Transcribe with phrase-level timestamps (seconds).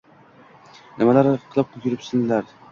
[1.01, 2.53] Nimalar qilib yuripsilar?